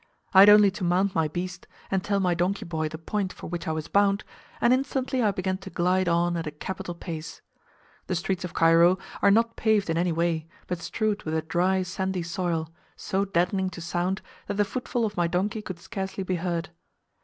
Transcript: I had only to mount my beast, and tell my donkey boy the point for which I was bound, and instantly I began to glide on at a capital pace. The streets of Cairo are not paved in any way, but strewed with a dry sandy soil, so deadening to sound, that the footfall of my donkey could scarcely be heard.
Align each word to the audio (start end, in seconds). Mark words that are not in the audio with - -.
I 0.33 0.39
had 0.39 0.49
only 0.49 0.71
to 0.71 0.83
mount 0.83 1.13
my 1.13 1.27
beast, 1.27 1.67
and 1.91 2.03
tell 2.03 2.19
my 2.19 2.33
donkey 2.33 2.65
boy 2.65 2.89
the 2.89 2.97
point 2.97 3.31
for 3.31 3.45
which 3.45 3.67
I 3.67 3.71
was 3.71 3.87
bound, 3.87 4.23
and 4.59 4.73
instantly 4.73 5.21
I 5.21 5.29
began 5.29 5.59
to 5.59 5.69
glide 5.69 6.09
on 6.09 6.35
at 6.37 6.47
a 6.47 6.51
capital 6.51 6.95
pace. 6.95 7.41
The 8.07 8.15
streets 8.15 8.43
of 8.43 8.55
Cairo 8.55 8.97
are 9.21 9.29
not 9.29 9.55
paved 9.55 9.91
in 9.91 9.99
any 9.99 10.11
way, 10.11 10.47
but 10.65 10.79
strewed 10.79 11.21
with 11.21 11.35
a 11.35 11.43
dry 11.43 11.83
sandy 11.83 12.23
soil, 12.23 12.71
so 12.95 13.25
deadening 13.25 13.69
to 13.69 13.79
sound, 13.79 14.23
that 14.47 14.55
the 14.55 14.65
footfall 14.65 15.05
of 15.05 15.17
my 15.17 15.27
donkey 15.27 15.61
could 15.61 15.77
scarcely 15.77 16.23
be 16.23 16.37
heard. 16.37 16.69